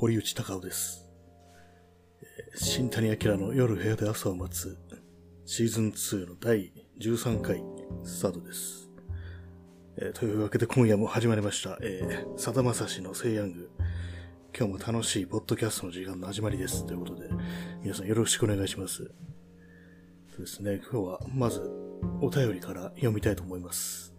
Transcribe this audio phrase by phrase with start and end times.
[0.00, 1.10] 堀内隆夫です。
[2.54, 4.78] 新谷明の夜部屋で朝を待つ
[5.44, 7.62] シーズン2の第13回
[8.02, 8.88] スタートです。
[9.98, 13.70] えーというわけで今夜も始まりました、えー、さだまさしのセイヤング。
[14.56, 16.86] 今日も楽しいポッドキャストの時間の始まりです。
[16.86, 17.28] ということで、
[17.82, 19.04] 皆さんよろしくお願いします。
[20.34, 21.60] そうですね、今日はまず
[22.22, 24.14] お便りから読みたいと思います。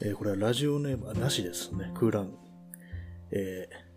[0.00, 2.36] えーこれはラジオネーム、あなしですね、空欄。
[3.32, 3.91] えー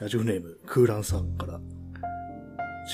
[0.00, 1.60] ラジオネーム、空欄さんから、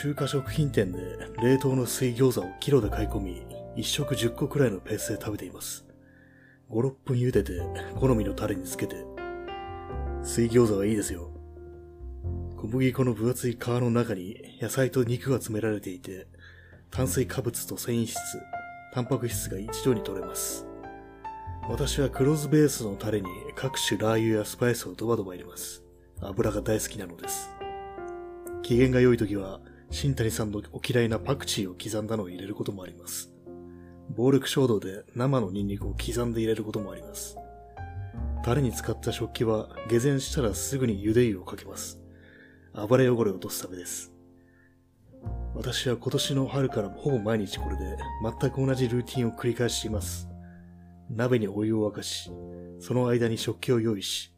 [0.03, 1.01] 中華食品店で
[1.43, 5.87] 冷凍の水餃子をキロで買い込み、1食10個くらいのペースで食べています。
[6.69, 7.53] 5、6分茹でて、
[7.99, 8.97] 好みのタレにつけて、
[10.23, 11.31] 水餃子はいいですよ。
[12.59, 16.27] 小麦粉の分厚い皮の中に野菜と肉が詰められていて、
[16.91, 18.19] 炭水化物と繊維質、
[18.93, 20.67] タンパク質が一度に取れます。
[21.67, 25.83] 私は黒酢ベースのタレに各種ラー油やスパイスをドバドバ入れます。
[26.23, 27.51] 油が大好きなのです。
[28.63, 33.31] 機嫌が良い時は、新谷さんのお嫌いなパクチーを刻んだのを入れることもあります。
[34.17, 37.37] 暴力衝動で生のニンニクを刻んで入れることもあります。
[38.43, 42.01] タレに使った食器は下膳したらすぐに茹で湯をかけます。
[42.75, 44.13] 暴れ汚れを落とすためです。
[45.55, 47.97] 私は今年の春からほぼ毎日これで
[48.41, 50.29] 全く同じルーティンを繰り返しています。
[51.11, 52.31] 鍋にお湯を沸かし、
[52.79, 54.33] その間に食器を用意し、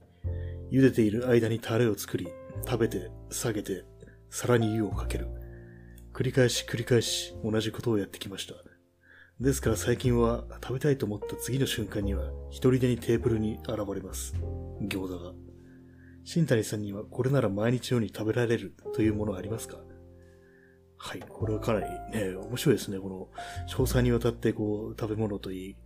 [0.72, 2.26] 茹でている間にタレを作り、
[2.64, 3.84] 食べて、下げて、
[4.30, 5.28] 皿に湯をかける。
[6.14, 8.54] 繰り返し繰り返し同じことをやってきました。
[9.38, 14.34] ですから最近は食べたいと思った次の瞬間には一人でにテーブルに現れます。
[14.82, 15.32] 餃子が。
[16.24, 19.76] 新谷さんにはこれなら毎日のように食べられるというものありますか？
[20.96, 22.98] はい、これはかなりね、面白いですね。
[22.98, 23.28] この、
[23.68, 25.76] 詳細にわたってこう、食べ物といい、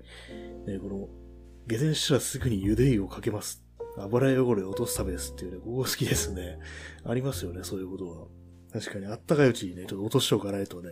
[0.70, 1.08] ね、この、
[1.66, 3.65] 下膳したらすぐに茹で湯をかけます。
[3.98, 6.58] 油汚れを落とすためですっていうね、ここ好きですね。
[7.04, 8.26] ありますよね、そういうことは。
[8.72, 10.90] 確かに、あったかいうちにね、ちょっと落としておかないとね、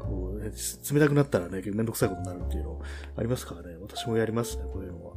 [0.00, 0.50] こう、ね、
[0.92, 2.80] 冷たくなったらね、めんどくさいことになるっていうの
[3.16, 3.76] ありますからね。
[3.80, 5.14] 私もやりますね、こういうのは。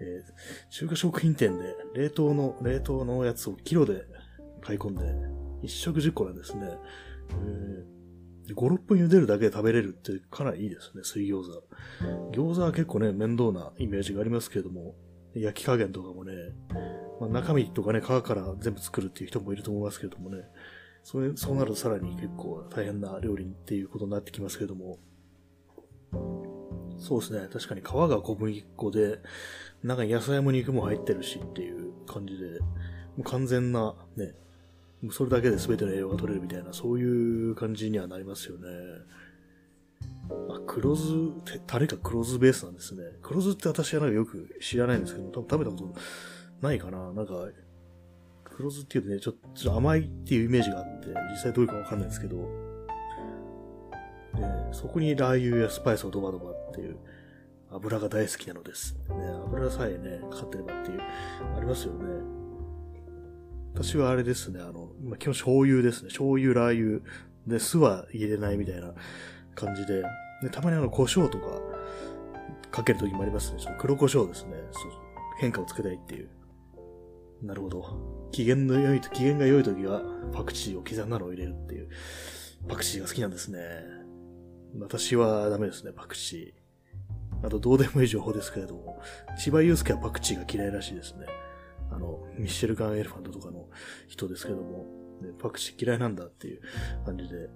[0.00, 0.32] えー
[0.70, 4.04] 中華食品店で冷凍の、冷凍のやつをキロで
[4.60, 5.04] 買い込んで、
[5.62, 6.66] 一食10個なんですね。
[7.30, 11.62] えー、5、6分茹でるだけで食べれるってかなりいいですね、水餃子。
[12.32, 14.94] 餃子は結構ね、面倒なイメージがありますけれども、
[15.34, 16.32] 焼き加減とかもね、
[17.20, 20.44] まあ、中身とかね、皮から全部作るっていう人もいると思いますけれどもね、
[21.02, 24.98] それ、そうなるとさらに結構大変な料理っていうことになってきますけども、
[26.98, 29.18] そうですね、確かに皮が小麦粉で、
[29.82, 32.66] 中に野菜も肉も入ってるしっていう感じで、も
[33.18, 34.34] う完全なね、
[35.10, 38.68] それだけで全ての栄養が取れるみたいな、そういう感じにはなりますよね。
[40.30, 41.02] あ、黒酢、
[41.66, 43.02] タレが黒酢ベースなんですね。
[43.22, 47.12] 黒酢って私はなんかよく知らないんですけど、多分食べたことないかな。
[47.12, 47.48] なんか、
[48.44, 52.36] 黒酢っていうとね、ちょっと甘いっていうイメージがあって、実際どういうかわかんないんですけど、
[54.34, 56.96] で、そこにラー油やスパイスをドバドバっていう、
[57.70, 58.94] 油が大好きなのです。
[58.94, 59.14] ね、
[59.46, 61.00] 油さえね、かかってればっていう、
[61.56, 62.42] ありますよね。
[63.74, 66.08] 私はあれですね、あの、まあ、基本醤油ですね。
[66.08, 67.00] 醤油、ラー油。
[67.46, 68.94] で、酢は入れないみたいな
[69.54, 70.02] 感じで。
[70.42, 71.46] で、たまにあの、胡椒とか
[72.70, 73.58] かけるときもありますね。
[73.60, 74.56] その黒胡椒ですね。
[74.72, 74.92] そう
[75.38, 76.28] 変化をつけたいっていう。
[77.42, 78.28] なるほど。
[78.30, 80.02] 機嫌の良いと、機嫌が良いときは、
[80.32, 81.88] パクチーを刻んだのを入れるっていう。
[82.68, 83.58] パクチーが好きなんですね。
[84.78, 87.46] 私はダメですね、パクチー。
[87.46, 89.02] あと、どうでもいい情報ですけれども、
[89.36, 91.26] 千葉祐介はパクチーが嫌いらしいですね。
[91.90, 93.68] あの、ミッシェルガン・エレファントとかの
[94.06, 94.86] 人ですけども、
[95.20, 96.60] ね、パクチー嫌いなんだっていう
[97.04, 97.48] 感じで、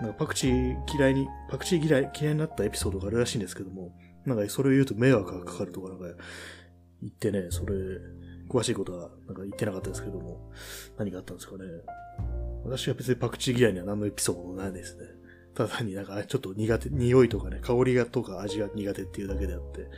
[0.00, 3.92] なんかパクチー嫌いに、パクチー嫌い、嫌いになったエピソードがあるらしいんですけども、
[4.24, 6.04] なんかそれを言うと迷惑がかかるとかなんか
[7.02, 7.74] 言ってね、それ、
[8.48, 10.50] 詳しいことはなんか言ってなかったですけども、
[10.98, 11.64] 何があったんですかね。
[12.64, 15.04] 私は別にパクチー嫌いには何のエピソードもないですね。
[15.54, 19.88] ただ単になんかちょっと苦手、匂いとかね、香りがとか味が苦手っていうだけであって、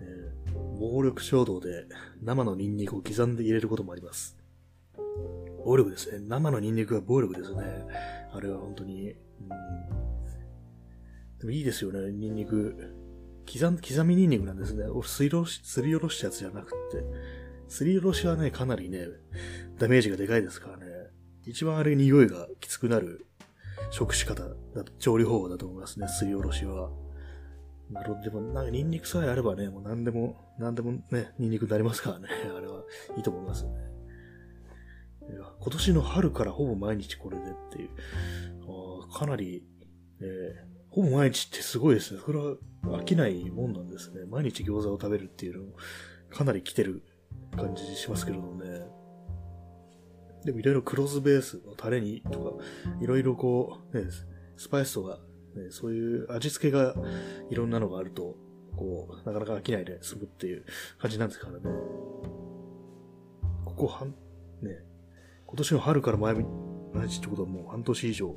[0.00, 0.32] え
[0.78, 1.86] 暴力衝動で
[2.22, 4.36] 生のニンニクを刻んで入れることもあります。
[5.64, 6.24] 暴力ですね。
[6.26, 7.64] 生のニンニクは暴力ですね。
[8.36, 9.12] あれは本当に。
[9.12, 9.48] うん、
[11.38, 12.94] でもいいですよね、ニンニク。
[13.46, 14.84] 刻、刻みニンニクなんですね。
[15.04, 17.04] すりおろし、すりおろしたやつじゃなくて。
[17.68, 19.06] すりおろしはね、かなりね、
[19.78, 20.86] ダメージがでかいですからね。
[21.44, 23.26] 一番あれ匂いがきつくなる
[23.90, 24.54] 食し方だ、
[24.98, 26.90] 調理方法だと思いますね、すりおろしは。
[27.90, 28.22] なるほど。
[28.22, 32.28] でも、なんかニンニクさえあればね、もう何でも、何でもね、ニンニクになりますからね。
[32.56, 32.82] あれは
[33.16, 33.70] いいと思いますね。
[35.60, 37.90] 今年の春からほぼ毎日これでっていう。
[39.10, 39.64] あかなり、
[40.20, 42.20] えーほぼ毎日ってすごいですね。
[42.24, 44.24] それは飽きないもんなんですね。
[44.30, 45.72] 毎日餃子を食べるっていうのも、
[46.30, 47.02] かなり来てる
[47.54, 48.86] 感じしますけれどね。
[50.46, 52.64] でもいろいろクロスベースのタレにとか、
[53.02, 54.06] いろいろこう、ね、
[54.56, 55.18] スパイスとか、
[55.54, 56.94] ね、そういう味付けが
[57.50, 58.34] いろんなのがあると、
[58.74, 60.64] こう、なかなか飽きないで済むっていう
[60.98, 61.60] 感じなんですからね。
[63.66, 64.14] ここ半、
[64.62, 64.82] ね、
[65.46, 68.36] 今年の春から前、毎日ってことはもう半年以上、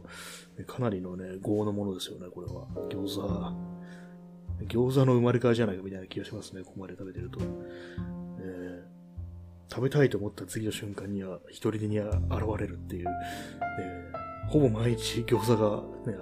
[0.67, 2.67] かなりのね、豪のものですよね、これは。
[2.89, 3.69] 餃子。
[4.65, 7.39] 餃子の生まれ変わりじゃないかみたいな気がしますね、ここまで食べてると。
[8.41, 13.07] えー、食べたいと思った次の瞬間には、一人でには現れるっていう、
[13.79, 16.17] えー、ほぼ毎日餃子がね、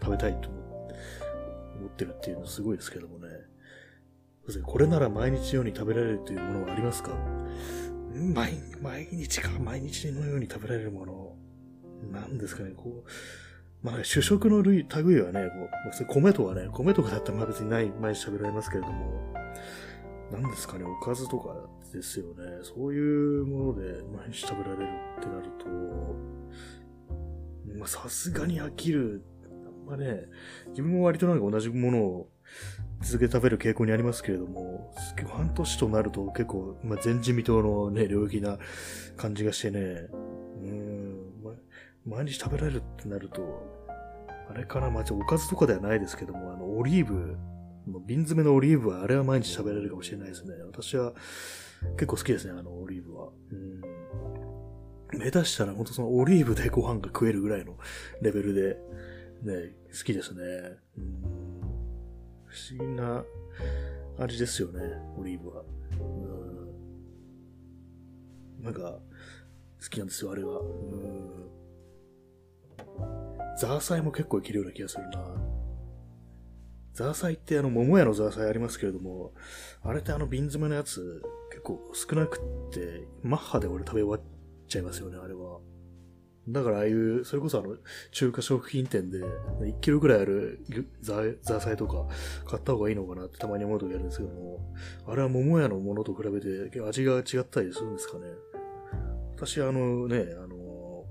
[0.00, 3.28] 食べたいと思ってるっていうのはすごいですけどもね。
[4.64, 7.12] これなら毎日のように食べられるというものはありますか？
[8.14, 11.36] 毎毎日か、毎日のように食べられるもの。
[12.10, 15.68] なんですかね、こう、まあ、主食の類、類はね、こ
[16.02, 19.32] う、米とかね、米とかだったらまあ別にない、毎日食べられますけれども、
[20.32, 21.54] なんですかね、おかずとか
[21.92, 22.60] ですよね。
[22.62, 24.88] そういうもので毎日食べられる
[25.18, 25.66] ってなると、
[27.78, 29.22] まあさすがに飽きる。
[29.86, 30.22] まあね、
[30.68, 32.30] 自分も割となんか同じものを
[33.02, 34.94] 続けて食べる傾向にありますけれども、
[35.28, 38.58] 半年となると結構、まあ、前人未到のね、領域な
[39.16, 39.80] 感じがしてね、
[40.62, 41.32] うん、
[42.06, 43.42] 毎日食べられるってなると、
[44.48, 47.36] あれかな、まあ、おかずとかではないですけども、あの、オリーブ、
[48.06, 50.54] 瓶詰めのオリーブは、あれは毎日食べられるかもしれないですね。
[50.64, 51.12] 私は
[51.96, 53.28] 結構好きですね、あの、オリーブは。
[53.50, 55.18] うん。
[55.18, 57.76] 目指したら、ほんとそのオリーブでご飯が食えるぐらいの
[58.22, 58.78] レベルで、
[59.42, 60.42] ね、好きですね。
[60.96, 61.41] うん
[62.52, 63.24] 不思議な
[64.18, 64.80] 味ですよね、
[65.16, 65.64] オリーブは。
[68.58, 68.64] うん。
[68.64, 68.80] なんか、
[69.82, 70.60] 好きなんですよ、あれは。
[70.60, 71.48] うん。
[73.58, 75.24] ザーサイも結構いけるような気がするな。
[76.92, 79.32] ザーサイってあの、桃屋のザーサイありますけれども、
[79.80, 84.20] あれってあの瓶詰めのやつ結構少なくって、マッハで俺食べ終わっ
[84.68, 85.60] ちゃいますよね、あれは。
[86.48, 87.76] だからああいう、それこそあの、
[88.10, 89.20] 中華食品店で、
[89.60, 90.64] 1キロぐらいある
[91.00, 92.06] ザーサイとか
[92.44, 94.74] 買った方がいいのかなってたまに思う時あるんですけども、
[95.06, 98.24] あれは桃屋のものと比べて味が違ったりするんですかね。
[99.36, 101.04] 私あのね、あの、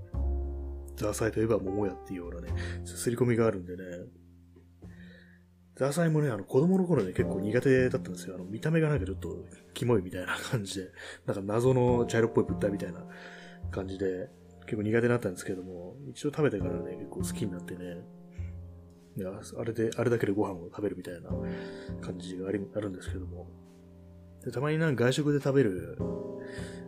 [0.96, 3.82] ザーサイといえば桃屋っていうようなね、すり込みがあるんでね、
[5.76, 8.34] ザーサイもね、あの、子供の頃ね、結構苦手だったんですよ。
[8.34, 10.90] あの、見た目がなんかちょっと、キモいみたいな感じで、
[11.24, 13.06] なんか謎の茶色っぽい物体みたいな
[13.70, 14.28] 感じで、
[14.66, 18.04] 結構苦手だったんですけども、一度食べてからね、結構好きになってね、
[19.16, 21.30] いや、あれで、あれだけでご飯を食べるみたいな
[22.00, 23.46] 感じがありあるんですけども。
[24.44, 25.96] でたまになんか外食で食べる、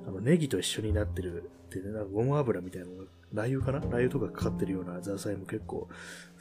[0.08, 3.78] あの、ネギと一緒になってるってね、なんかごま油みたいなのが、ラー油かな？
[3.80, 5.88] ラー油とかかかってるようなザーサイも結構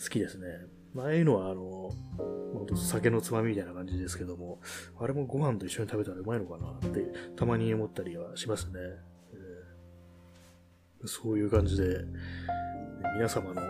[0.01, 0.47] 好きですね。
[0.93, 1.91] まあ、ああいうのは、あの、
[2.53, 4.59] 本当酒のつまみみたいな感じですけども、
[4.99, 7.05] あれもご飯と一緒に食べたらうまいのかなって、
[7.35, 8.79] たまに思ったりはしますね。
[11.05, 12.05] そういう感じで、
[13.15, 13.61] 皆様の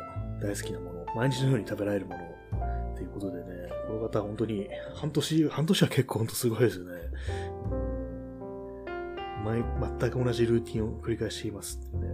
[0.41, 3.44] 大好きなもの、毎日のように食べられるもの、ということでね、
[3.88, 6.91] この方本当に半年、半年は結構本当すごいですよね。
[9.44, 9.63] 毎、
[10.00, 12.07] 全く同じルーティンを繰り返していますね。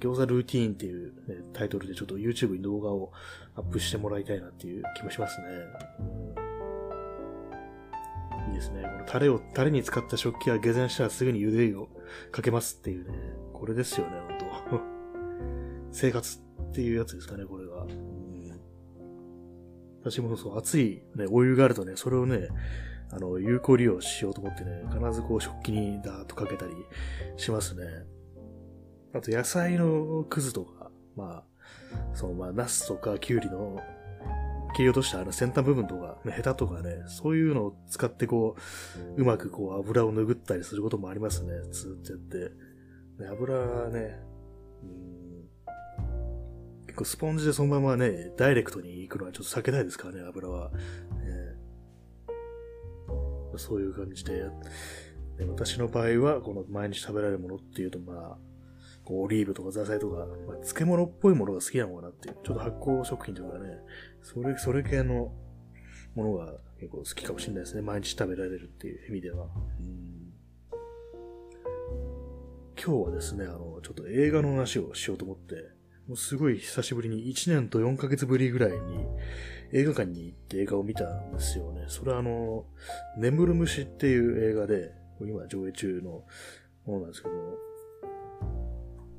[0.00, 3.12] 餃子ルーティーンっていう、ね、タイトルでちょっと YouTube に動画を
[3.54, 5.46] アップしてもらいたいなっていう気もしますね。
[8.48, 8.82] いいですね。
[8.82, 11.88] このタレを、タレに使った食器は下山したらすぐに茹でを
[12.32, 13.16] かけますっていうね。
[13.62, 14.38] これですよね、本
[14.70, 14.80] 当
[15.94, 17.84] 生活っていうやつですかね、これが。
[17.84, 18.60] うん、
[20.00, 22.48] 私もそう、熱い、ね、お湯があるとね、それをね、
[23.12, 26.72] あの、有効利用しようと思ってね、必ずこう食器にダーッとかけたり
[27.36, 27.84] しますね。
[29.14, 33.80] あと野菜のくずとか、まあ、そのまあ、ナスとかキュウリの
[34.74, 38.56] 切り落としたあの先端部分とか、ね、ヘタとかね、そういうのを使ってこ
[39.16, 41.52] う、うまくこう油を拭ったりすることもありますね。
[41.70, 42.71] つってやって。
[43.30, 44.18] 油はね、
[44.82, 45.48] うん、
[46.86, 50.70] 結構スポンジでそのままね、ダイレクトに行くのはちょっと避けたいですからね、油は。
[50.70, 50.78] ね、
[53.56, 54.44] そういう感じで、
[55.38, 58.38] で私の場合は、この毎日食べられるものっていうと、まあ、
[59.06, 63.78] オリーブとかザーサイとか、まあ、漬物っぽいものが好きなのかなっていう、ちょっと発酵食品とかね、
[64.22, 65.32] それ、それ系の
[66.14, 67.82] ものが結構好きかもしれないですね。
[67.82, 69.46] 毎日食べられるっていう意味では。
[69.80, 70.11] うん
[72.84, 75.54] 今日はですね、あの、ちょっと映画の話をしようと思って、
[76.08, 79.06] もうすごい久しぶりに1年と4ヶ月ぶりぐらいに
[79.72, 81.84] 映画館に行って映画を見たんですよね。
[81.86, 82.64] それはあの、
[83.16, 86.10] 眠る虫っていう映画で、今上映中の
[86.84, 87.52] ものなんですけども、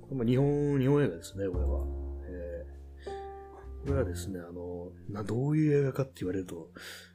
[0.10, 1.86] これ日本、日本映画ですね、これは。
[2.25, 6.70] えー、これはですね、あの、な、どういう映画かって言われると、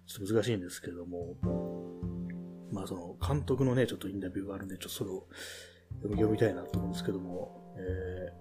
[0.06, 1.36] ちょっと難しいんですけども、
[2.72, 5.26] まあその監督のね、ちょっとインタビューがあるんで、ちょっとそれを
[6.02, 8.32] 読みたいなと思うんですけども、え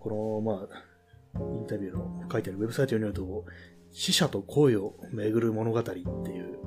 [0.00, 3.44] ー、この、まあ、インタビューの書いてあるウェブサイトによると、
[3.90, 6.58] 死者と恋を巡る物語っていう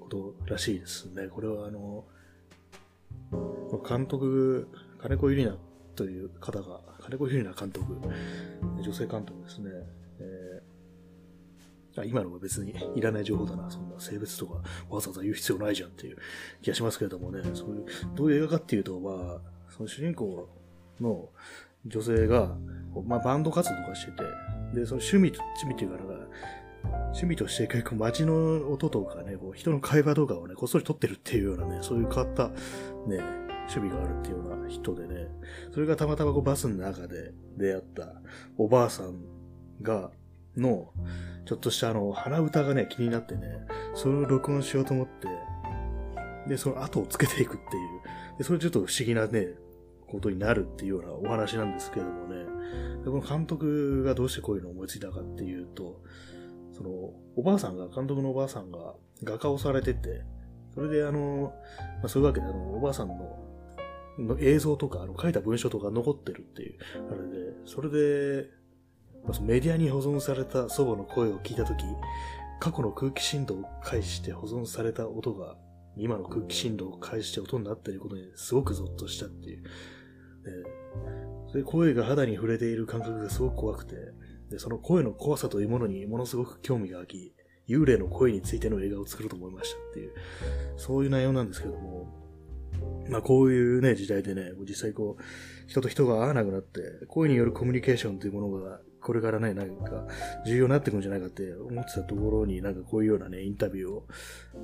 [0.00, 1.28] ことらしいですね。
[1.28, 2.04] これはあの、
[3.88, 4.68] 監督、
[5.00, 5.56] 金子ゆりな
[5.94, 7.96] という方が、金子ゆりな監督、
[8.82, 9.70] 女性監督ですね。
[12.02, 13.70] あ今のは別にいらない情報だな。
[13.70, 16.18] そんな性別とかわざわざ言う必要ないじゃんっていう
[16.62, 17.42] 気がしますけれどもね。
[17.54, 20.48] そういう、どういう映画かっていうと、まあ、その主人公
[21.00, 21.28] の
[21.86, 22.56] 女性が、
[23.06, 24.22] まあ、バンド活動とかしてて、
[24.74, 26.26] で、その趣味、趣味っていうから、
[27.06, 32.56] 趣味として結構街の音とかね、こう人の会話とかをね、こっそり撮ってるっていうようなね、そういう変わった、ね、
[33.68, 35.28] 趣味があるっていうような人でね、
[35.72, 38.20] それがたまたまこうバスの中で出会った
[38.58, 39.24] おばあさん
[39.82, 40.10] が、
[40.56, 40.92] の、
[41.44, 43.60] ちょっとしたあの、鼻歌がね、気になってね、
[43.94, 45.28] それを録音しようと思って、
[46.48, 47.86] で、その後をつけていくってい
[48.34, 49.48] う、で、それちょっと不思議なね、
[50.08, 52.36] ことになるっていうようなお話なんですけどもね、
[53.04, 56.00] でこの監督がどうしてこういうのを思いついたかっていうと、
[56.72, 56.90] その、
[57.36, 58.94] おばあさんが、監督のおばあさんが
[59.24, 60.22] 画家をされてて、
[60.74, 61.54] それであの、
[62.00, 63.46] まあ、そういうわけであの、おばあさんの
[64.18, 66.78] の映像とか、あの、書いた文章とか残ってるっていう、
[67.10, 68.48] あれで、それで、
[69.42, 71.84] メディアに保存された祖母の声を聞いたとき、
[72.60, 75.56] 過去の空気振動を介して保存された音が、
[75.96, 79.62] 今の空気振動を介して音になっていることにすごくゾッとしたっていう。
[81.54, 83.96] で、声が肌に触れている感覚がすごく怖くて、
[84.50, 87.34] で、その声の怖さというものにものすごく興味が湧き、
[87.68, 90.12] 幽霊の声についての映画を作ろうと思いましたっていう、
[90.76, 92.06] そういう内容なんですけども、
[93.08, 95.22] まあこういうね、時代でね、実際こう、
[95.66, 100.04] 人と人が会わなくなって、声によるコミュニケーションというものが、これからね、なんか、
[100.44, 104.06] 重要になってくるんじゃないかって思ってたところに、なんかこういうようなね、インタビューを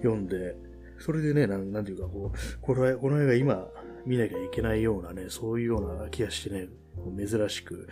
[0.03, 0.57] 読んで、
[0.99, 3.69] それでね、なんなんていうかこう、これこの映画今
[4.05, 6.69] 見なきゃいけないようなね、そういうような気がしてね、
[7.17, 7.89] 珍しく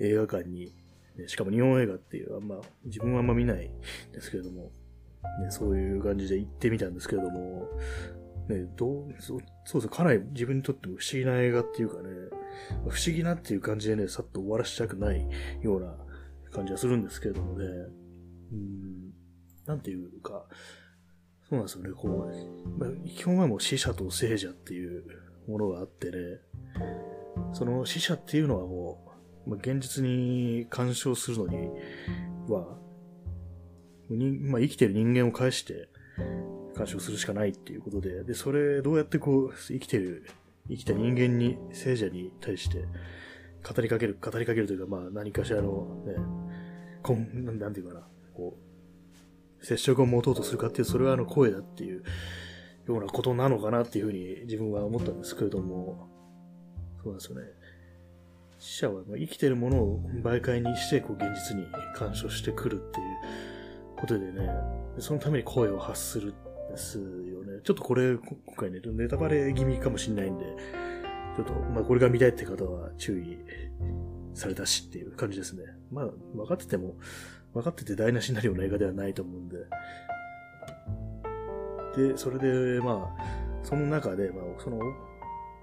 [0.00, 0.72] 映画館に、
[1.16, 3.70] ね、しかも日本映画っていう、あんま、自分はあんま見ない
[4.12, 4.72] ですけれども、
[5.40, 7.68] ね、そういう感じで行ってみたんですけれども、
[8.48, 12.08] ね、どう、そうそうかなり自分にとっても不思議な映画っていうかね、
[12.88, 15.26] 不思議なっていう感じでね、さっと終わらせたくない
[15.60, 15.94] ような
[16.50, 17.64] 感じはするんですけれどもね、
[18.52, 19.12] うん、
[19.66, 20.44] なんていうか、
[21.48, 25.04] そうなんですよね、こう、まあ、基本はもう死者と聖者っていう
[25.48, 26.16] ものがあってね、
[27.52, 29.14] その死者っていうのはも
[29.46, 31.68] う、まあ、現実に干渉するのに
[32.48, 32.78] は、
[34.48, 35.88] まあ、生きてる人間を介して
[36.74, 40.26] 干渉するしかないっていうことで、で、それどうやってこう、生きてる、
[40.68, 42.84] 生きた人間に、聖者に対して
[43.62, 46.14] 語りかける、語りかけるというか、まあ何かしらのね、
[47.02, 48.56] こん、なんていうかな、こ
[49.60, 52.02] う、接触を持とうとするかっていう、それはあの声だっていう
[52.86, 56.08] ようなことなのかなっていうふうに自分は思ったんですけれども、
[57.02, 57.46] そうなんですよね。
[58.58, 63.06] 死者は生きてるものを媒介にして、こう現実に干渉してくるっていう
[63.96, 64.48] ことでね、
[64.98, 66.32] そのために声を発する
[66.72, 67.04] ですよ
[67.44, 67.60] ね。
[67.62, 70.44] ちょっとこれ、今回ね、ネタバレ気味かもしれないんで、
[71.36, 73.38] ちょっと、まあこれが見たいって方は注意
[74.34, 75.64] されたしっていう感じですね。
[75.90, 76.94] まあ、分かってても、
[77.54, 79.56] 分かってて台無しになるような映画ではないと思うんで。
[81.96, 83.22] で、それで、まあ、
[83.62, 84.78] その中で、まあ、その、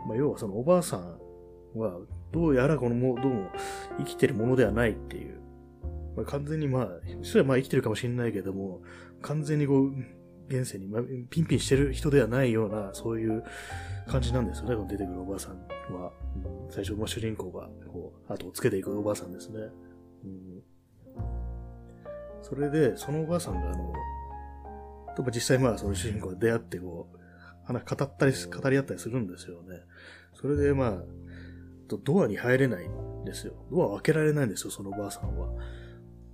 [0.07, 1.99] まあ、要はそのおばあさんは、
[2.31, 3.49] どうやらこのも、どうも
[3.97, 5.39] 生きてるものではないっていう。
[6.15, 6.87] まあ、完全にまあ、
[7.23, 8.81] それはまあ生きてるかもしれないけども、
[9.21, 9.93] 完全にこう、
[10.49, 13.43] 現世に、ま、ピンピンしてる人ではないような、そういう
[14.07, 15.57] 感じなんですよね、この出てくるおばあさん
[15.93, 16.11] は。
[16.35, 19.59] うん最初、ま、主人公が、こう、後をつけていくおばあさんですね。
[20.25, 20.63] うん
[22.41, 23.93] それで、そのおばあさんが、あの、
[25.15, 27.17] と実際まあ、その主人公と出会って、こう、
[27.65, 29.81] 話、語ったり、語り合ったりするんですよね。
[30.33, 31.03] それでまあ、
[32.03, 33.53] ドアに入れないんですよ。
[33.71, 35.49] ドアを開けられないんですよ、そのおばあさんは。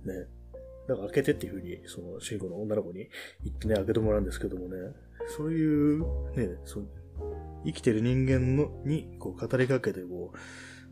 [0.04, 0.26] ね。
[0.88, 3.08] だか開けてっていう風に、その主人公の女の子に
[3.44, 4.76] 言ってね、開けてもらうんですけどもね、
[5.36, 6.00] そういう、
[6.36, 6.80] ね、そ
[7.64, 10.38] 生きてる人間のに、こう、語りかけて、こう、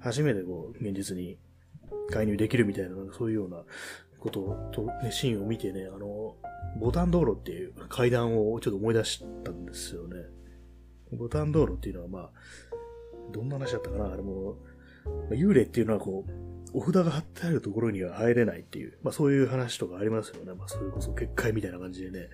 [0.00, 1.38] 初めてこう、現実に
[2.10, 3.62] 介入できるみたいな、そういうような
[4.18, 6.36] ことと、ね、シーンを見てね、あの、
[6.80, 10.16] ボタン道路っていう階段をちょっと思い出したんですよね。
[11.12, 12.30] ボタン道路っていうのはまあ、
[13.32, 14.12] どんな話だったかな？
[14.12, 14.56] あれも、
[15.30, 16.30] 幽霊っていうのはこう、
[16.74, 20.52] お札が貼ってあるところには入れないっていう、まあそういう話とかありますよね。
[20.54, 22.28] まあそれこそ結界みたいな感じでね。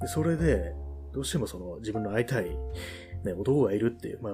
[0.00, 0.74] でそれで、
[1.12, 2.44] どうしてもその自分の会いたい、
[3.24, 4.32] ね、男がいるっていう、まあ、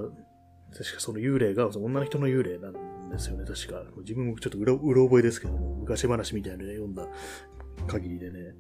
[0.73, 3.83] 確かその幽霊が、その女の人の幽霊なんですよね、確か。
[4.01, 7.07] 自分もちょっとうろうろ覚えですけども、昔話みたいなの読んだ
[7.87, 8.55] 限りでね。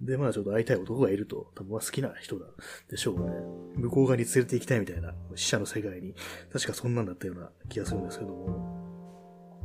[0.00, 2.46] で、まあちょっと会いたい男がいると、多分まあ好きな人だ
[2.88, 3.32] でしょうね。
[3.76, 6.14] 向こう側に連れて行きたいみたいな、死者の世界に、
[6.52, 8.83] 確かそんなんだったような気がするんですけども。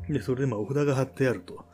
[0.10, 1.66] で、それでまあお札が貼ってあると。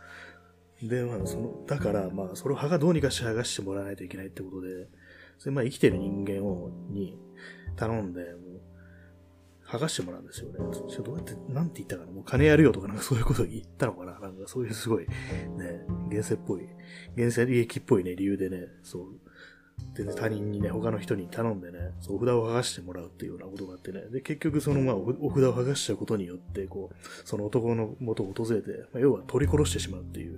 [0.84, 4.88] で、まあその、だからまあそれを歯がどうにかして剥がしてもらわないといけないってことで、
[5.38, 7.18] それまあ生きてる人間を、に
[7.76, 8.62] 頼んで、もう、
[9.68, 10.60] 剥がしてもらうんですよね。
[10.60, 15.08] どうやって、なんて言ったかなもう金やるよとかなんかそういうこと言ったのかななんかそういうすごい、ね、
[16.10, 16.68] 現世っぽい、
[17.16, 19.25] 現世利益っぽいね、理由でね、そう、
[19.96, 30.36] 全然他人にね、他の人に頼んでね、そう、お札を剥がしてもらうっていうようなことがあってね、で、結局そのまあお、札を剥がしちゃうことによって、こう、その男の元を訪れて、まあ、要は取り殺してしまうっていう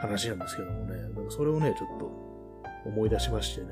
[0.00, 2.10] 話なんですけどもね、かそれをね、ちょっと
[2.84, 3.66] 思い出しましてね、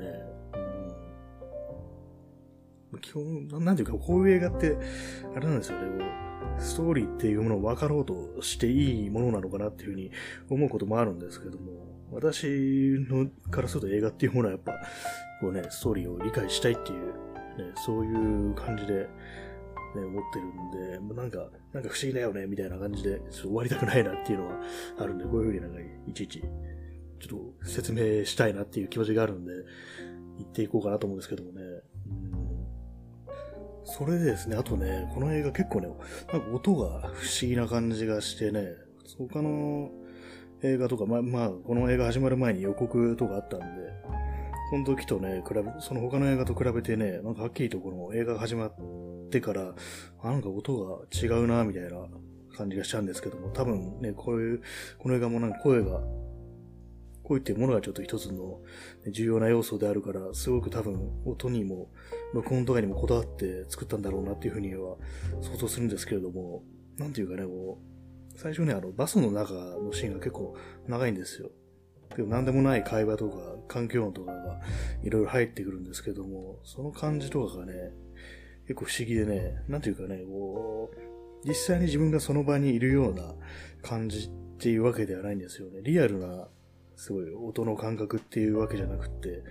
[2.91, 2.99] うん。
[3.01, 4.77] 基本、なんていうか、こういう映画って、
[5.35, 6.05] あれなんですよね、
[6.59, 10.11] ストーリーっていうものを分かろうとしていいものなのかなっていうふうに
[10.49, 12.45] 思うこともあるんですけども、私
[13.09, 14.73] のからすると映画っていうものはやっぱ、
[15.41, 19.07] こうね、ストーリーを理解したいっていう、ね、そういう感じで、ね、
[19.95, 24.59] 思ってるんで、なんか、なんか不思議だよね、みたいな感じで、ちょっと終わりたくないなっていうのは
[24.99, 29.53] あるんで、こういうふうになんか、いちいち、ちょっと説明したいなっていう気持ちがあるんで、
[30.39, 31.61] 言っていこうかなと思うんですけどもね。
[33.83, 35.87] それでですね、あとね、この映画結構ね、
[36.31, 38.75] なんか音が不思議な感じがしてね、
[39.17, 39.91] 他の
[40.63, 43.65] 映画とか、ま、まあ、この映画始まる前に予告とかあったんで、
[44.71, 48.73] その時とね、比べ、その他の映画と比べてね、なんかはっきりとこの映画が始まっ
[49.31, 49.73] てから、
[50.23, 51.89] なんか音が違うな、みたいな
[52.55, 54.61] 感じがしたんですけども、多分ね、こういう、
[54.97, 56.01] この映画もなんか声が
[57.29, 58.59] 声っていうものがちょっと一つの
[59.07, 61.89] 重要な要素であるから、すごく多分音にも、
[62.33, 64.97] 録音とかにもこだわって作ったんだろうなっていうふうには
[65.41, 66.63] 想像するんですけれども、
[66.97, 67.88] なんていうかね、こう、
[68.41, 70.55] 最初ね、あの、バスの中のシーンが結構
[70.87, 71.49] 長いんですよ。
[72.15, 73.35] でも何でもない会話とか、
[73.67, 74.61] 環境音とかが
[75.03, 77.73] いろいろ入ってくるんですけども、その感じとかがね、
[78.65, 83.35] 結構不思議でね、なんていうかね、こう、実際に自分がその場にいるような
[83.81, 85.81] 感じっていうわけではないんですよね。
[85.83, 86.47] リアルな
[86.95, 89.43] すごい音の感覚っていうわけじゃなくって、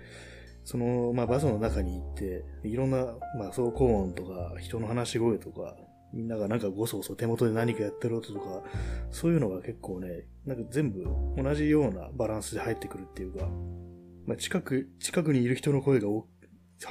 [0.65, 3.05] その、まあ、バスの中に行って、いろんな、
[3.37, 5.77] まあ、走行音とか、人の話し声とか、
[6.13, 8.63] みんながなんかごそごそ手元で何かやってる音とか、
[9.11, 11.05] そういうのが結構ね、なんか全部
[11.37, 13.49] 同じようなバランスで入ってくるっていうか、
[14.27, 16.25] まあ、近く、近くにいる人の声がは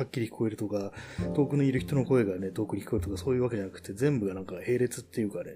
[0.03, 0.91] っきり聞こえるとか、
[1.35, 5.51] 遠くにいる人の声がね、遠くに聞こえるとか、そういうわけじゃなくて、全部がなんか並列っていうかね、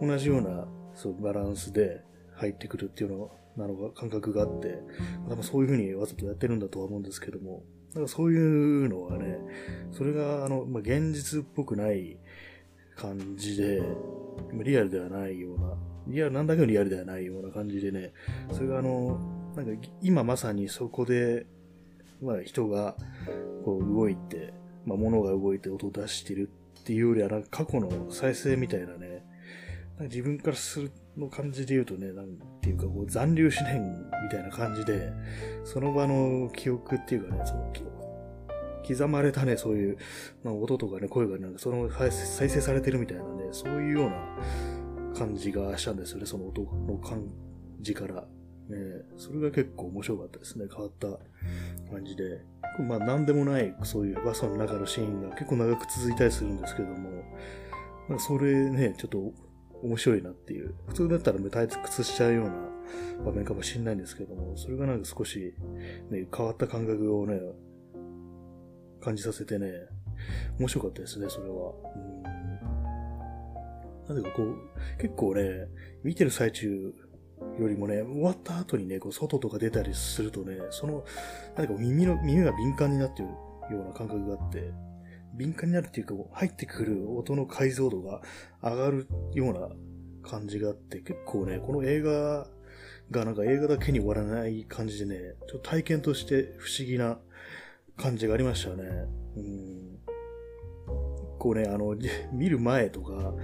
[0.00, 2.02] 同じような、そう、バランスで
[2.34, 4.78] 入ってくるっていうのなのが感覚があって、
[5.28, 9.38] 多分そういう風にわざとやってるんだとは思うんですけども、なんかそういうのはね、
[9.90, 12.18] それが、あの、まあ、現実っぽくない
[12.96, 13.82] 感じで、
[14.52, 15.74] リアルではないような、
[16.08, 18.12] リアル、なんだけどリアルではないような感じでね、
[18.52, 19.20] それがあの、
[19.54, 21.46] なんか今まさにそこで、
[22.22, 22.96] まあ人が
[23.64, 24.54] こう動いて、
[24.84, 29.24] まあ物が動いて音を出してるっていうよりは、なんか過去の再生みたいなね、
[29.98, 33.82] なんか自分からするの感じで言うとね、なんていうか、こう残留思念
[34.24, 35.12] みたいな感じで、
[35.64, 38.05] その場の記憶っていうかね、その記憶
[38.86, 39.98] 刻まれたね、そういう、
[40.44, 44.38] まあ、音とかね、声がなんかその再生されてるみたいなね、そういうような
[45.14, 47.28] 感じがしたんですよね、その音の感
[47.80, 48.26] じから。
[48.68, 48.76] ね、
[49.16, 51.06] それが結構面白かったですね、変わった
[51.92, 52.40] 感じで。
[52.80, 57.10] まあ、なんでもない、そういうバスの中のシーンが結構長く続いたりするんですけども、
[58.08, 59.32] まあ、それね、ちょっと
[59.82, 60.74] 面白いなっていう。
[60.88, 62.52] 普通だったら退屈しちゃうような
[63.24, 65.54] 場面かもしれないんですけども、それがなんか少し、
[66.10, 67.40] ね、変わった感覚をね、
[69.06, 69.68] 感じさせてね、
[70.58, 71.72] 面白かったですね、それは。
[71.94, 72.46] うん
[74.08, 74.56] なんでかこう、
[75.00, 75.68] 結構ね、
[76.04, 76.94] 見てる最中
[77.58, 81.04] よりもね、終わった後にね、こう外とか出たりするとね、その、
[81.56, 83.28] なんか耳の、耳が敏感になってる
[83.74, 84.70] ような感覚があって、
[85.34, 88.22] 敏感になるっていうか、入ってくる音の解像度が
[88.62, 89.68] 上がるような
[90.28, 92.46] 感じがあって、結構ね、この映画
[93.10, 97.18] がなんか映画だけに終わらない感じでね、ちょっと体験として不思議な
[97.96, 98.84] 感じがありましたね。
[99.36, 99.98] うん。
[101.38, 101.96] こうね、あの、
[102.32, 103.34] 見る前とか、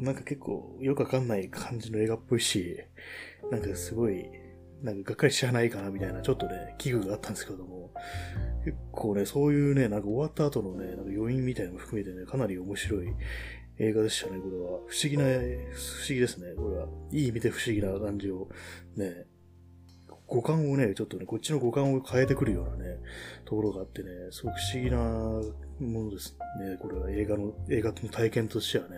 [0.00, 2.78] なんか結構よくわかんない感じの映画っぽいし、
[3.50, 4.30] なんかすごい、
[4.82, 7.92] なんかがっかりしちゃないかなみたいな、ちょっとね、危惧があったんですけども、
[8.64, 13.08] 結構ね、そういうね、なんか終わった後のね、なんか余韻みたいなのも含めてね、かなり面白い
[13.78, 14.68] 映画でしたね、これは。
[14.68, 15.40] 不思議な、不思
[16.08, 16.88] 議ですね、これは。
[17.10, 18.48] いい意味で不思議な感じを、
[18.96, 19.26] ね、
[20.28, 22.98] 五感をね、ちょっとね、こっちの五感を変えてくるようなね、
[23.48, 28.96] ところがあってね、すごく不思議なものですね、これは映画の、映画の体験としてはね。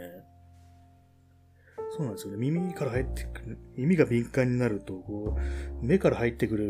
[1.97, 2.39] そうなんですよね。
[2.39, 5.37] 耳から入ってくる、耳が敏感になると、こ
[5.81, 6.67] う、目から入ってくる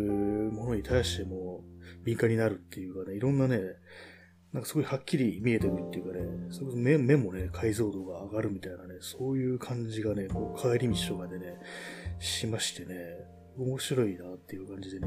[0.52, 1.64] ものに対しても
[2.04, 3.60] 敏感になるっていうかね、いろんなね、
[4.52, 11.56] なんかすごいはっきり見えてくるっていうかね、それこそ目目もね、解像度が上がるみたいなね、そういう感じがね、こう帰り道とかでね、
[12.18, 12.94] しましてね、
[13.56, 15.06] 面白いなっていう感じでね、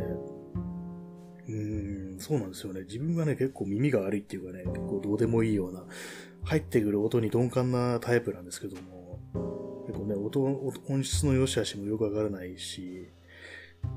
[1.47, 2.81] うーん、そうなんですよね。
[2.81, 5.85] 自分はね、結構耳が悪いっていうかね、結構どうでもいいような、
[6.43, 9.19] 入ってくる音に鈍感なタイプなんですけども、
[9.87, 10.41] 結構ね、音、
[10.89, 13.09] 音質の良し悪しもよくわからないし、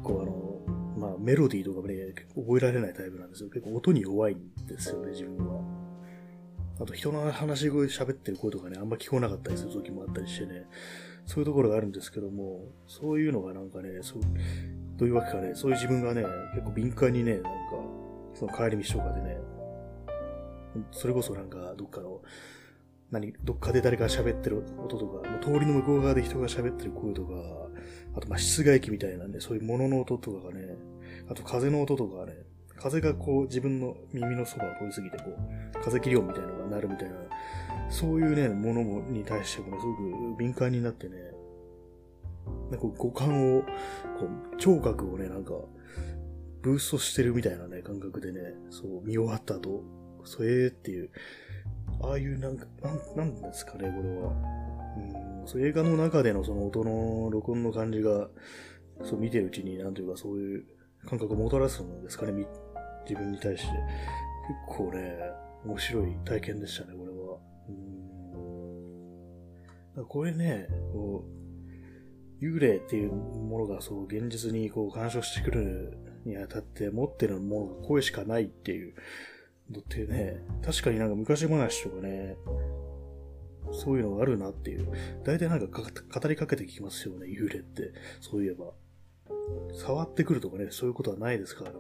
[0.02, 3.50] こうあの、まあメロディーとかもね、結構覚えられないタイプなんですよ。
[3.50, 5.62] 結構音に弱いんですよね、自分は。
[6.78, 10.66] あと人の話し声喋ってる声とかね、あんま聞こえなかったりする時もあったりしてね、
[11.24, 14.22] そういうところがあるんですけども、そういうのがなんかね、そう、
[14.96, 17.50] どういうわけかね、そういう自分がね、結構敏感にね、なんか、
[18.35, 19.38] その帰り道とかでね、
[20.90, 22.22] それこそなんか、どっかの、
[23.11, 27.32] 何、どっかで誰か喋ってる音とか、もう通りの向こう側で人が喋ってる声とか、
[28.16, 30.76] あとまあ室外機みたいなね、そういう物の音とかがね、
[31.30, 32.32] あと風の音とかね、
[32.76, 35.24] 風がこう自分の耳のそばを通り過ぎてこ
[35.78, 37.16] う、風切り音みたいなのが鳴るみたいな、
[37.88, 41.16] そういうね、ものに対してもね、すごく敏感になってね、
[42.70, 43.68] なんか五感を、こ
[44.55, 45.52] う、聴覚をね、なんか、
[46.62, 49.85] ブーストしてるみたいなね、感覚でね、そう、見終わった後、
[50.24, 51.11] それっていう、
[52.02, 54.33] ああいうなんか、なん、なんですかね、これは。
[54.96, 58.29] うん、そう映画の中でのその音の録音の感じが、
[59.02, 60.64] そう見てるうちに、なんというかそういう
[61.07, 62.46] 感覚をもたらすんですかね、
[63.09, 63.68] 自分に対して。
[63.68, 65.18] 結構ね、
[65.64, 67.38] 面白い体験でしたね、これは。
[67.68, 68.07] うん
[70.05, 71.36] これね、こう、
[72.40, 78.94] 幽霊っていうものがそう現実にこう干渉してくるにあたって持ってるものが声しかないっていう
[79.70, 82.37] のってね、確かになんか昔話とかね、
[83.72, 84.88] そういうのがあるなっていう。
[85.25, 87.92] 大体なんか語りかけてきますよね、幽霊って。
[88.20, 88.72] そういえば。
[89.75, 91.77] 触ってくるとかね、そういうことはないですからね。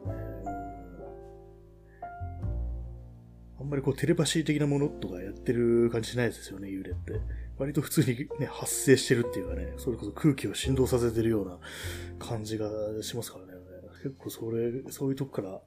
[3.58, 7.20] あんまりこうテレパシー的なものとかやってる感じしないですよね、幽霊って。
[7.58, 11.58] 割と普通にね、発生してるっていうかね、それこそ空気を振動させてるような
[12.18, 12.68] 感じが
[13.02, 13.52] しますからね。
[14.02, 15.60] 結構それ、そういうとこから、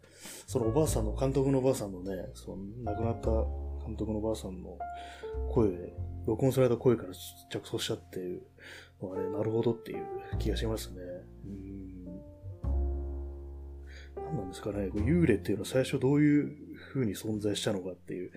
[0.47, 3.30] そのおばあさんの、監督のおばあさんのね、その亡くなった
[3.86, 4.78] 監督のおばあさんの
[5.52, 5.93] 声、
[6.25, 7.10] 録音された声から
[7.49, 8.43] 着想したっていう
[9.02, 10.06] のはね、なるほどっていう
[10.38, 11.02] 気がしますね。
[11.45, 12.06] うん。
[14.15, 16.56] 何なんですかね、幽霊っていうのは最初どういう
[16.93, 18.32] 風に存在したのかっていう、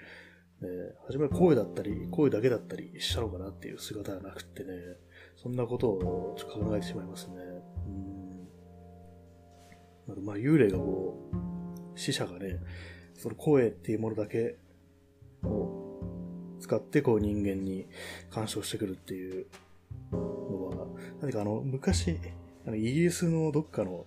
[0.63, 4.73] ね、初め声だったり、声だけだったりしたのかなっていう姿がなくってね、
[5.37, 7.35] そんなことをちょっと考えてしまいますね。
[10.09, 10.25] うん。
[10.25, 12.61] まあ、幽霊がこう、死者がね、
[13.15, 14.57] その声っていうものだけ
[15.45, 16.01] を
[16.61, 17.87] 使ってこう人間に
[18.31, 19.47] 干渉してくるっていう
[20.13, 20.87] のは、
[21.21, 22.19] 何かあの、昔、
[22.67, 24.07] あのイギリスのどっかの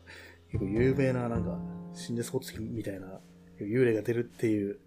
[0.51, 1.59] 結構有名ななんか
[1.93, 3.19] 心霊スポットみたいな
[3.59, 4.79] 幽霊が出るっていう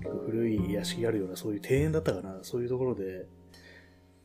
[0.00, 3.26] 結構古い屋敷があるようなそういう庭園だったかな、そういうところで、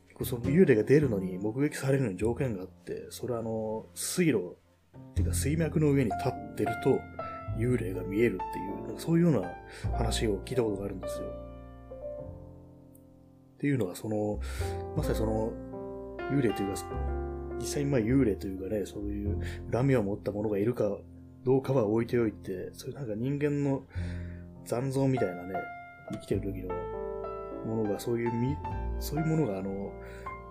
[0.08, 4.56] 結構その幽霊が出るのに目撃されるのに条件があって、それはあの、水路
[5.12, 7.00] っていうか水脈の上に立ってると
[7.58, 9.50] 幽霊が見えるっていう、なんかそういうような
[9.96, 11.24] 話を聞いたことがあるんですよ。
[13.54, 14.40] っていうのがその、
[14.96, 15.52] まさにその、
[16.30, 16.82] 幽霊というか、
[17.58, 19.38] 実際にまあ幽霊というかね、そういう
[19.70, 20.98] 恨みを持った者がいるか
[21.44, 23.84] どうかは置いておいて、そういうなんか人間の
[24.64, 25.54] 残像みたいなね、
[26.12, 26.74] 生きてる時の
[27.64, 28.56] ものが、そういうみ、
[29.00, 29.92] そういうものがあの、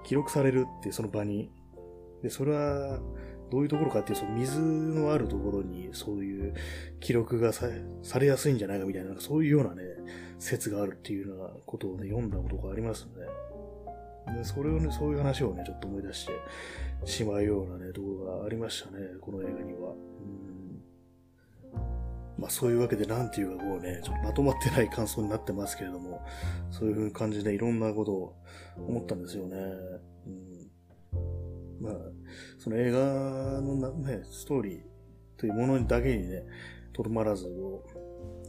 [0.04, 1.52] 記録されるってその場に。
[2.24, 3.00] で、それは、
[3.52, 6.54] どういうところかっていうと、水のあるところにそういう
[7.02, 7.68] 記録がさ
[8.02, 9.84] されやすいんじゃないかみたいな、そういうようなね、
[10.40, 13.08] 説があるっていうようなことをね、読んだことがあります
[14.28, 14.38] ね。
[14.38, 16.34] で、それをね、そういう話をね、ちょっと思い出して
[17.06, 19.94] しまうようなね、ところがありましたね、この映画には。
[22.38, 26.26] まあそういうわけでなんていうかこうね、ちょっとまとまってない感想になってますけれども、
[26.70, 28.36] そういう感じでいろんなことを
[28.78, 29.58] 思ったんですよね。
[30.26, 31.94] うん、まあ、
[32.58, 34.82] その映画のね、ストーリー
[35.38, 36.44] というものだけにね、
[36.94, 37.48] とどまらず、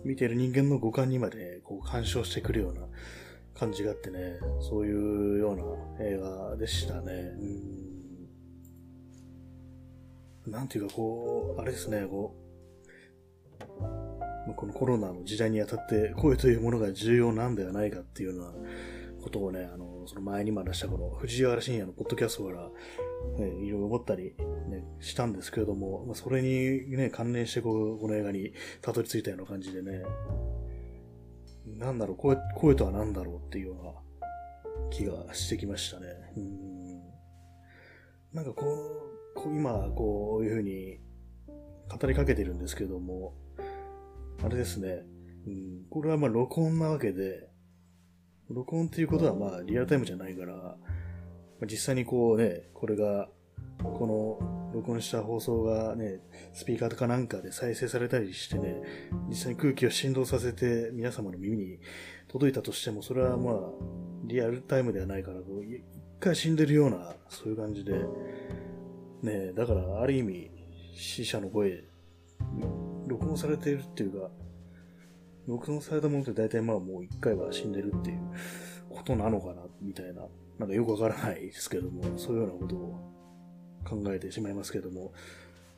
[0.05, 2.83] 見ている人間の五感にまで、こう干渉してくるような
[3.55, 5.63] 感じがあってね、そういうような
[6.05, 7.13] 映画でしたね。
[10.45, 12.42] うん、なんていうかこう、あれですね、こう、
[14.57, 18.53] このコロナの時代にあたって声というものが重要なんではないかっていうような
[19.23, 22.69] ことをね、あの、その前にも話したこの藤原信也のポッドキャストから、
[23.39, 24.35] ね、いろいろ思ったり、
[24.69, 30.03] ね、したんですけれども、まあ、それにね、関連してこう、この映画にたどり着いたような感じでね、
[31.79, 36.07] なんだろう、声、声とは何だろうっていうような気がしてきましたね。
[36.37, 36.73] うん
[38.33, 40.99] なんかこう、こう今、こういうふうに
[41.89, 43.35] 語りかけてるんですけれども、
[44.45, 45.05] あれですね、
[45.47, 47.49] うん、これはまあ録音なわけで、
[48.51, 50.77] 録音っていうことはまあリアルタイムじゃないから、ま
[51.63, 53.29] あ、実際にこうね、これが、
[53.83, 54.07] こ
[54.41, 56.21] の録音した放送がね、
[56.53, 58.83] スピーカーとかなんかで再生されたりしてね、
[59.29, 61.79] 実際に空気を振動させて皆様の耳に
[62.29, 63.55] 届いたとしても、それはまあ、
[64.25, 65.83] リアルタイムではないから、こう一
[66.21, 67.93] 回死んでるような、そういう感じで、
[69.23, 70.51] ね、だからある意味、
[70.95, 71.85] 死者の声、
[73.13, 74.31] 録音されているっていうか、
[75.47, 78.21] 録音されたものって大体まあもう一回は死んでるっていう
[78.89, 80.23] ことなのかな、みたいな、
[80.59, 83.13] なんかよくわからないですけども、そういうようなことを
[83.85, 85.13] 考えてしまいますけども、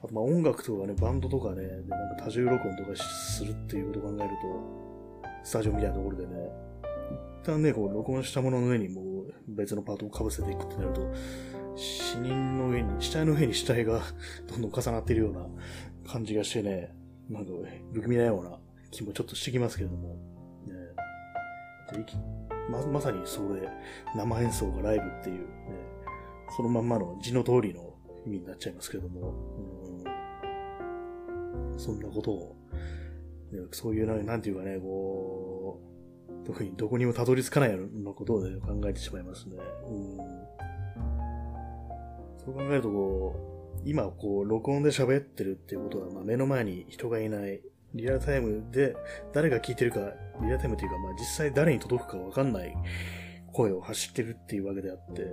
[0.02, 4.30] あとまあ音楽とかね、バンドとかね、でなんか多重録音とかするっていうことを考える
[5.22, 6.52] と、スタジオみたいなところでね、
[7.42, 11.12] 一旦ね、こう録音したものの上にもう別のパートを被せていくってなると、
[11.76, 14.00] 死人の上に、死体の上に死体が
[14.46, 15.46] どんどん重なっているような
[16.06, 16.94] 感じがしてね、
[17.30, 17.52] なんか
[17.92, 18.58] 不気味なような
[18.90, 20.16] 気もちょっとしてきますけれども、
[20.66, 20.74] ね、
[22.70, 23.68] ままさにそれ、
[24.14, 25.46] 生演奏がライブっていう、ね、
[26.56, 27.94] そのまんまの字の通りの
[28.26, 29.34] 意味になっちゃいますけれども、
[31.72, 32.56] うん、そんなことを、
[33.52, 35.80] ね、そういうな、なんていうかね、こ
[36.42, 38.48] う、特にどこにもたどり着かないようなことを、考
[38.86, 39.56] えてしまいますね。
[39.88, 40.16] うん、
[42.38, 43.53] そう考えるとこう、
[43.84, 47.60] 今こう、録音で喋ってるっていうことは、まあ、目の前に人がいない、
[47.94, 48.96] リアルタイムで
[49.32, 52.74] 誰が聞いてるか、リアルタイムっていうか、まあ、実際誰に届くかわかんない
[53.52, 55.26] 声を発してるっていうわけであって、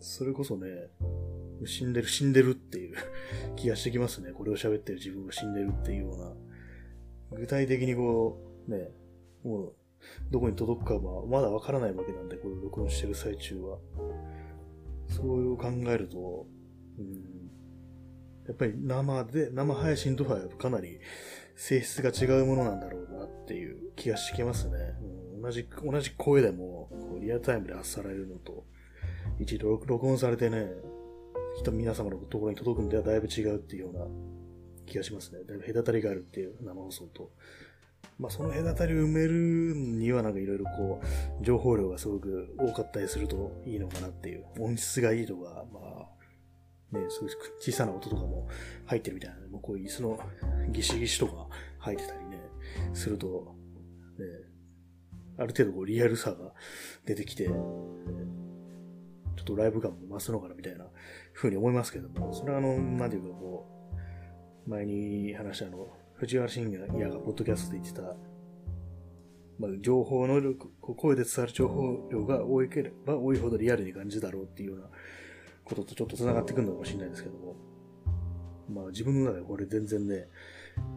[0.00, 0.68] それこそね、
[1.66, 2.96] 死んでる、死んでるっていう
[3.56, 4.32] 気がしてきますね。
[4.32, 7.38] これを喋ってる自分が死んでるっていうような。
[7.38, 8.90] 具体的にこう、ね、
[9.44, 9.74] もう、
[10.30, 13.78] どこに届くかはまだわからないわけなんで、これ録音してる最中は。
[15.08, 16.46] そういう考えると、
[18.46, 20.98] やっぱり生で、生配信とはかなり
[21.56, 24.76] 性質が違うものなんだろうなっていう気がしてますね。
[25.34, 28.64] うん、同じ、同じ声でもこうリアルタイムで発されるのと、
[29.38, 30.68] 一度録音されてね、
[31.58, 34.06] 人、皆様のところに届くんではだいぶ違うっていうような
[34.86, 35.44] 気がしますね。
[35.46, 37.30] だいぶ隔たりがあるっていう生放送と。
[38.18, 44.44] まあ、その隔たりを埋めるにはなんかいろいろこう、情報量がすごく多かったりするといいのかなっていう。
[44.58, 46.08] 音質がいいとか、まあ、
[46.92, 48.48] ね、そういう小さな音とかも
[48.86, 50.20] 入ってるみたいな、もうこういう椅子の
[50.70, 51.48] ギシギシとか
[51.78, 52.38] 入ってたりね、
[52.92, 53.54] すると、
[54.18, 54.24] ね、
[55.38, 56.52] ある程度こうリアルさが
[57.04, 60.86] 出てきて、ちょっとライブ感も増すのかなみたいな
[61.32, 63.66] 風に思いますけども、それはあの、なんていうかこ
[64.66, 68.02] う、前に話したあの、藤原信也がポッドキャストで言ってた、
[69.58, 74.90] まあ、情報能力、声で伝わる情報量が多ければ多いほどリアルに感じるだろうっていうような
[75.70, 77.54] こととちょっと繋がってくるのかもしれないですけども、
[78.68, 80.26] まあ自分の中でこれ全然ね、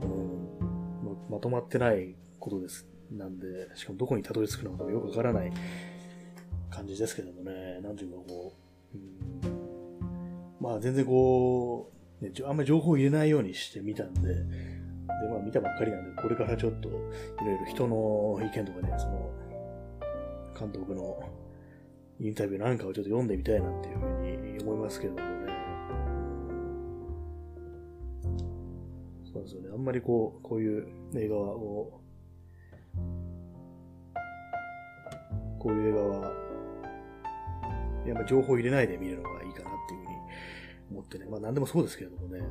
[0.01, 2.87] うん、ままとまってないことです。
[3.11, 5.51] なんで、しかもどこにたどり着くのかよくわからない
[6.71, 8.53] 感じですけどもね、なんていうかこ
[8.95, 9.59] う、うん、
[10.59, 14.35] まあ全然こう、ね、あんまり情報を入れないようにしてみたんで、で、
[15.29, 19.31] まあ見たばっかりなんで、これからちょっといろいろ人の意見とかね、その、
[20.59, 21.42] 監督の
[22.19, 25.53] インタビューなんかをちょっと読んでみたいなっていうふうに思いますけれどもね。
[29.33, 29.69] そうですよね。
[29.73, 32.01] あんまりこう、こういう映画を、
[35.59, 36.31] こういう映画は、
[38.05, 40.15] やっぱ情報入れないで見るのがいいかなっていうふうに
[40.91, 41.25] 思ってね。
[41.25, 42.41] まあ何でもそうですけれどもね、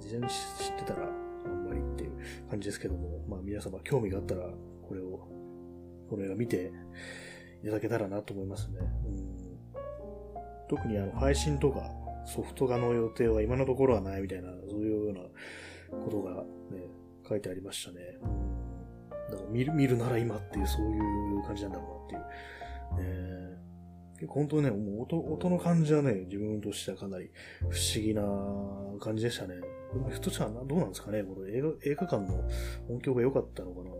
[0.00, 2.12] 事前に知ってたらあんまりっていう
[2.48, 4.48] 感じですけども、まあ皆様興味があったら、
[4.88, 5.28] これを、
[6.08, 6.72] この映画見て、
[7.62, 8.78] いただけたらなと思いますね。
[8.80, 11.90] うん、特にあの配信とか
[12.24, 15.20] ソフト化の予定は今のところはないみたいな、そういうような
[16.04, 16.86] ことがね、
[17.28, 18.00] 書いてありましたね。
[19.30, 22.24] だから見る、見るなら今っていうそういう感じなんだろうなっ
[22.98, 23.52] ていう。
[23.52, 23.58] ね、
[24.14, 28.22] 結構本当にね、もう音、音の感じはね、自分としてはかなり不思議な
[29.00, 29.54] 感じでしたね。
[30.12, 32.48] ひとつはどうなんですかねこの映画、映画館の
[32.88, 33.90] 音響が良かったのかな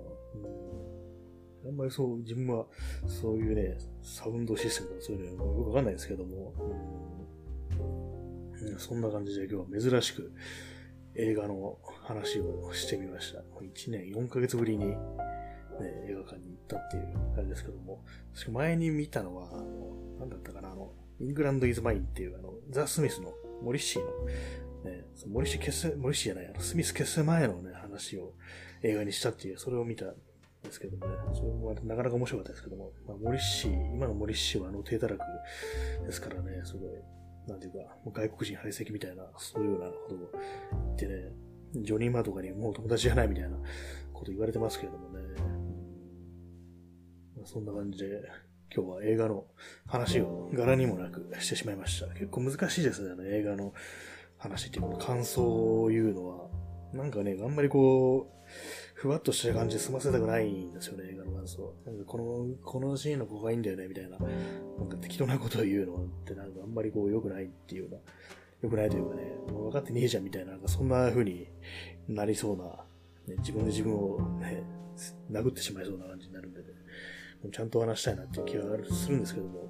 [1.67, 2.67] あんまりそう、自分は
[3.07, 6.55] そういうね、サウンドシステムとかそういうのよくわかんないですけども、
[8.61, 10.33] うん、そんな感じで今日は珍しく
[11.15, 13.41] 映画の話をしてみました。
[13.41, 14.97] 1年4ヶ月ぶりに、ね、
[16.09, 28.33] 映画館に行ったっていうあれですけども、しか前に見たのは、あの、なんだったかな、あの、イングランド・イズ・マインっていうあの、ザ・スミスのモリッシーの、ね、モリッシー結成、モリッシーじゃない、あの、スミス結成前のね、話を
[28.83, 30.07] 映画にしたっていう、それを見た
[30.63, 35.21] ですけどね、それもなかなか面白かったですけども、まあ、森氏、今の森氏はあの低たらく
[36.07, 36.91] ですからね、すごい。
[37.49, 40.19] なんていうか、もう外国人排斥みたいな、そういうようなことを
[40.73, 41.33] 言ってね、
[41.83, 43.57] ジョニー・マとかにもう友達じゃないみたいな
[44.13, 45.23] こと言われてますけれどもね。
[47.41, 48.23] まそんな感じで、
[48.75, 49.47] 今日は映画の
[49.87, 52.07] 話を柄にもなくしてしまいました。
[52.15, 53.75] 結構難しいですよね、映画の
[54.39, 55.43] 話っていうか、感想
[55.83, 56.49] を言うのは。
[56.93, 58.49] なんかね、あんまりこう、
[59.03, 61.75] ふわっとした感じで済ませたくないんですよね、映画の感想。
[61.85, 64.11] なんかこの、このシーンのここがいいんだよね、みたいな。
[64.11, 64.17] な
[64.85, 67.97] んか適当なことを言うのってなんかあんまりこう良くないっていうか、
[68.61, 71.49] 良くないというかね、もう分かってねえじゃんみたいな、なんかそんな風に
[72.07, 72.65] なりそうな、
[73.27, 74.63] ね、自分で自分をね、
[75.33, 76.67] 殴ってしまいそうな感じになるんでね、
[77.51, 79.69] ちゃんと話したいなっていう気がするんですけども、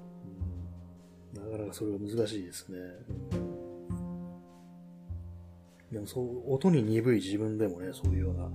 [1.35, 2.77] うん、なかなかそれが難しいですね。
[5.91, 8.51] でもそう、音に鈍い自分でもね、そういうような、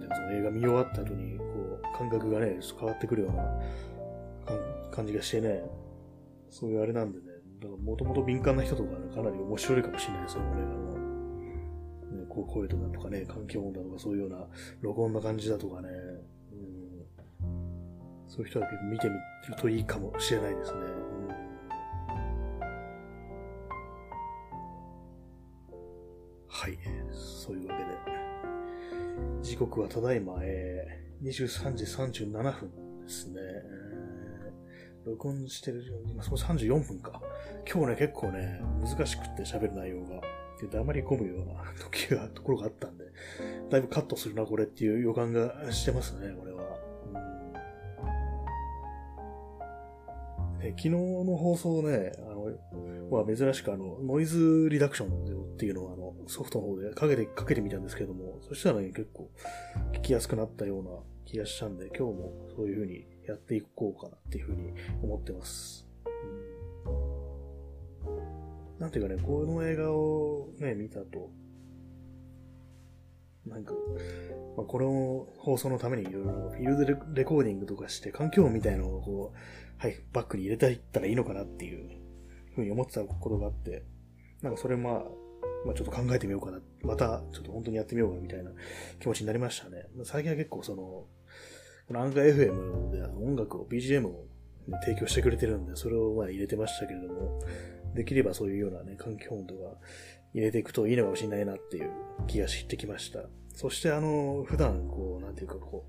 [0.00, 3.44] ていうか、その映画見終わった後に、こう、感覚がね、変わってくるような
[4.90, 5.62] 感じがしてね、
[6.50, 7.24] そういうあれなんでね、
[7.60, 10.62] だからもともと敏感な人とか、ね、かなり面白いかもしれないですよ、これ。
[10.62, 10.90] あの、
[12.22, 14.46] ね、こう声とかとかね、環境音だとか、そういうような、
[14.80, 15.88] 録音な感じだとかね、
[16.52, 19.20] うん、そういう人は結構見てみる
[19.60, 20.78] といいかもしれないですね。
[26.48, 26.99] はい。
[29.66, 33.40] 刻はただいま、えー、23時37分ですね。
[35.04, 37.20] 録音してる、今そこ34分か。
[37.70, 40.20] 今日ね、結構ね、難しくって喋る内容が。
[40.60, 43.04] で、黙り込むような時が、ところがあったんで、
[43.68, 46.62] だいぶカットするな、これっていう予感がしてますね、これは。
[50.62, 52.46] うん、昨日の放送ね、あの、
[53.10, 55.08] まあ珍しくあの、ノイズリダクション
[55.54, 59.30] っていうのをあの、ソフトの方でかけて、かけてみたんですけども、そしたらね、結構
[59.92, 60.90] 聞きやすくなったような
[61.24, 65.86] 気がしたんで、今日もそういう風にやっていこうかなっていう風に思ってます。
[68.78, 71.30] なんていうかね、この映画をね、見たと、
[73.46, 73.74] なんか、
[74.56, 79.38] まあ、この放送のためにいろいろフィールドレコーディングとかして環境音みたいなのをこう、
[79.78, 81.90] はい、バックに入れていったらいいのかなっていう
[82.54, 83.84] ふうに思ってたことがあって、
[84.42, 85.04] なんかそれまあ、
[85.64, 86.60] まあちょっと考えてみようかな。
[86.82, 88.50] またちょっと本当にやってみようかみたいな
[88.98, 89.86] 気持ちになりましたね。
[90.04, 91.08] 最近は結構その、こ
[91.90, 94.26] のアンカー FM で音楽を、BGM を、
[94.82, 97.40] 提供してくれてるんで、それをまあ入れてましたけれども、
[97.94, 99.60] できればそういうようなね、環境音とか
[100.32, 101.90] 入れていくといいのかもしれないなっていう
[102.26, 103.20] 気がしてきました。
[103.54, 105.86] そしてあの、普段こう、なんていうかこ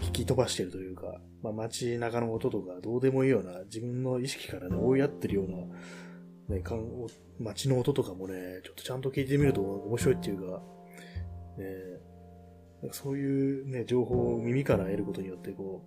[0.00, 5.56] う、聞き飛ばしてるというか、まあ、街中の音とかどうでもいいような自分の意識からね、追いやってるような、
[6.48, 6.88] ね、かん
[7.40, 10.62] 街の音とかもね、ちょっとちゃんと聞いてみると面白いっていうか、
[11.58, 15.82] ね、そういうね、情報を耳から得ることによってこ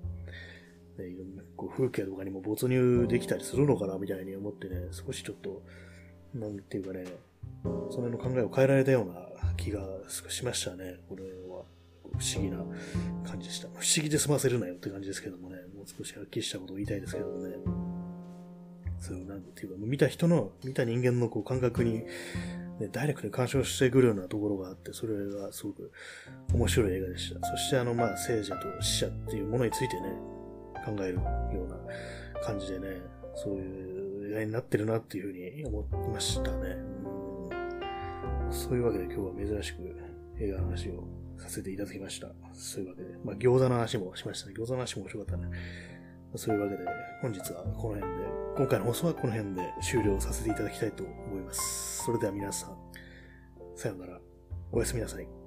[0.97, 5.63] う、ね、いろんなこう風景とかにも没入できたりするのかなみたいに思ってね、少しちょっと、
[6.33, 7.05] なんていうかね、
[7.63, 11.63] その辺の考えを変えられたような気がしましたね、これは。
[12.17, 12.57] 不思議な
[13.23, 13.67] 感じでした。
[13.67, 17.55] 不思議で済ませるなよって感じですけどもね、もう少しはっきりしたことを言いたいですけどもね。
[18.99, 22.03] そう、なんていうか、見た人の、見た人間のこう感覚に、
[22.79, 25.91] ね、ダイレクトに干渉してくるようなところがあって、それがすごく
[26.53, 27.47] 面白い映画でした。
[27.47, 30.13] そしてあの、まあ、聖者と死者っていうものについてね、
[30.85, 31.21] 考えるよ
[31.65, 31.77] うな
[32.43, 33.01] 感じでね、
[33.35, 36.77] そういう映画になってるなっていうふうに思いましたね。
[38.51, 39.95] そういうわけで今日は珍しく
[40.39, 41.07] 映画の話を
[41.37, 42.29] させていただきました。
[42.53, 44.55] そういうわけで、まあ、餃子の話もしましたね。
[44.57, 45.49] 餃子の話も面白かったね。
[46.35, 46.85] そういうわけで、
[47.21, 48.07] 本日はこの辺で、
[48.57, 52.03] 今回の放送はこの辺で終了させていただきたいと思います。
[52.05, 52.77] それでは皆さん、
[53.75, 54.19] さようなら。
[54.71, 55.38] おやすみなさい。